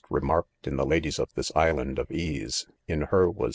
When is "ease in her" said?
2.09-3.29